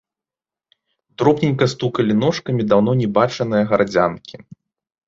Дробненька 1.21 1.67
стукалі 1.75 2.17
ножкамі 2.25 2.61
даўно 2.73 2.91
не 3.05 3.13
бачаныя 3.21 3.63
гарадзянкі. 3.75 4.35